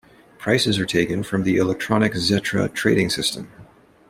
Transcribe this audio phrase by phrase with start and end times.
[0.39, 3.49] Prices are taken from the electronic Xetra trading system.